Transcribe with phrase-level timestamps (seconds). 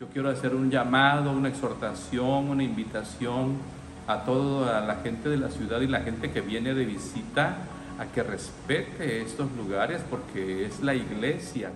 [0.00, 3.56] Yo quiero hacer un llamado, una exhortación, una invitación
[4.06, 7.56] a toda la gente de la ciudad y la gente que viene de visita
[7.98, 11.72] a que respete estos lugares porque es la iglesia.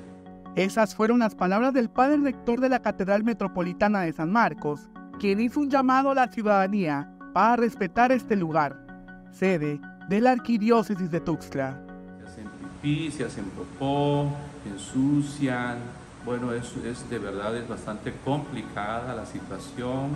[0.55, 4.83] Esas fueron las palabras del padre rector de la Catedral Metropolitana de San Marcos,
[5.19, 8.87] quien hizo un llamado a la ciudadanía para respetar este lugar,
[9.33, 11.77] sede de la Arquidiócesis de Tuxtla.
[12.21, 12.49] Se hacen
[12.81, 14.31] pipí, se hacen popó,
[14.65, 15.79] ensucian.
[16.25, 20.11] Bueno, es, es de verdad es bastante complicada la situación.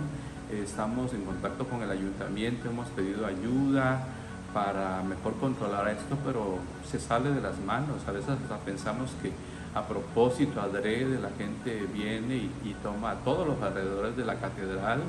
[0.51, 4.05] Estamos en contacto con el ayuntamiento, hemos pedido ayuda
[4.53, 6.59] para mejor controlar esto, pero
[6.89, 8.07] se sale de las manos.
[8.07, 9.31] A veces pensamos que
[9.75, 15.01] a propósito, adrede, la gente viene y, toma a todos los alrededores de la catedral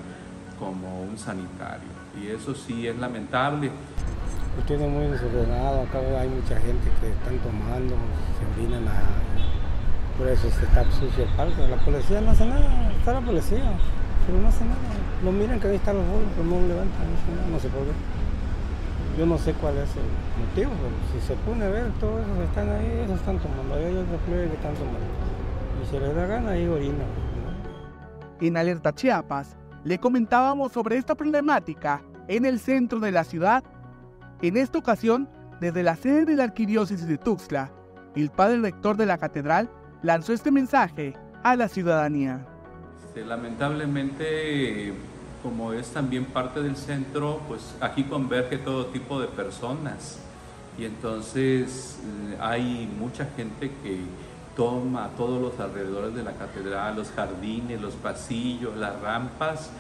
[0.59, 1.89] como un sanitario.
[2.21, 3.71] Y eso sí es lamentable.
[4.67, 7.95] Tiene muy desordenado, acá hay mucha gente que están tomando,
[8.39, 9.58] se orinan a...
[10.19, 11.69] Por eso se está sucio el parque.
[11.69, 13.73] La policía no hace nada, está la policía,
[14.27, 14.79] pero no hace nada.
[15.25, 17.69] No miran que ahí están los bolos, pero no levantan, no hace nada, no se
[17.69, 17.93] puede
[19.19, 22.39] yo no sé cuál es el motivo, pero si se pone a ver, todos esos
[22.39, 25.01] están ahí, esos están tomando, hay otros plebes que están tomando.
[25.83, 27.05] Y se les da gana, ahí orina.
[28.41, 33.65] En Alerta Chiapas, le comentábamos sobre esta problemática en el centro de la ciudad.
[34.41, 35.29] En esta ocasión,
[35.61, 37.73] desde la sede de la Arquidiócesis de Tuxtla,
[38.15, 39.69] el padre rector de la catedral
[40.03, 42.47] lanzó este mensaje a la ciudadanía.
[43.07, 44.93] Este, lamentablemente
[45.43, 50.19] como es también parte del centro, pues aquí converge todo tipo de personas
[50.77, 54.01] y entonces eh, hay mucha gente que
[54.57, 59.71] toma todos los alrededores de la catedral, los jardines, los pasillos, las rampas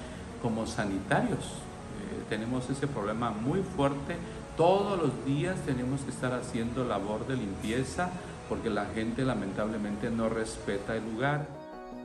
[0.40, 1.40] como sanitarios.
[1.40, 4.16] Eh, tenemos ese problema muy fuerte.
[4.56, 8.10] Todos los días tenemos que estar haciendo labor de limpieza
[8.48, 11.46] porque la gente lamentablemente no respeta el lugar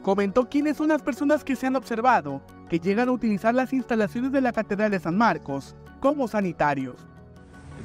[0.04, 4.32] comentó quiénes son las personas que se han observado que llegan a utilizar las instalaciones
[4.32, 6.96] de la Catedral de San Marcos como sanitarios.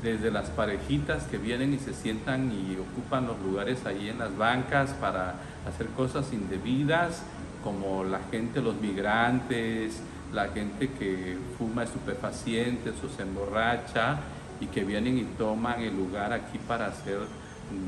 [0.03, 4.37] Desde las parejitas que vienen y se sientan y ocupan los lugares ahí en las
[4.37, 5.35] bancas para
[5.67, 7.23] hacer cosas indebidas,
[7.63, 10.01] como la gente, los migrantes,
[10.33, 14.19] la gente que fuma estupefacientes o se emborracha
[14.61, 17.19] y que vienen y toman el lugar aquí para hacer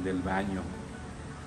[0.04, 0.60] del baño.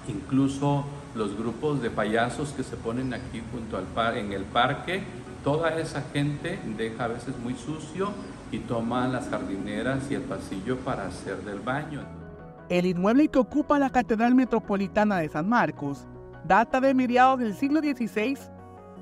[0.07, 0.85] Incluso
[1.16, 5.03] los grupos de payasos que se ponen aquí junto al par en el parque,
[5.44, 8.11] toda esa gente deja a veces muy sucio
[8.51, 12.01] y toma las jardineras y el pasillo para hacer del baño.
[12.69, 16.07] El inmueble que ocupa la Catedral Metropolitana de San Marcos
[16.45, 18.38] data de mediados del siglo XVI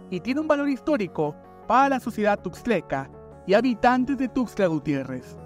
[0.09, 1.36] y tiene un valor histórico
[1.68, 3.09] para la sociedad tuxtleca
[3.47, 5.38] y habitantes de Tuxtla Gutiérrez.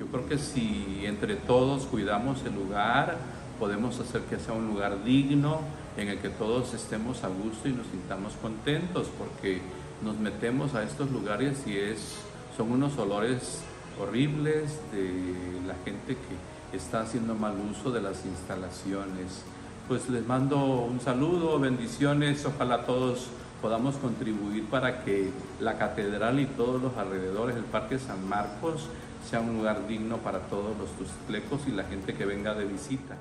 [0.00, 3.16] Yo creo que si entre todos cuidamos el lugar,
[3.58, 5.60] podemos hacer que sea un lugar digno,
[5.96, 9.60] en el que todos estemos a gusto y nos sintamos contentos, porque
[10.02, 12.16] nos metemos a estos lugares y es,
[12.56, 13.60] son unos olores
[14.00, 15.12] horribles de
[15.66, 19.44] la gente que está haciendo mal uso de las instalaciones.
[19.86, 23.28] Pues les mando un saludo, bendiciones, ojalá todos
[23.62, 25.30] podamos contribuir para que
[25.60, 28.88] la catedral y todos los alrededores del Parque San Marcos
[29.24, 33.16] sea un lugar digno para todos los tuxtlecos y la gente que venga de visita.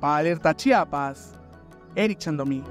[0.00, 1.34] Para Alerta Chiapas,
[1.94, 2.62] Eric Chandomí.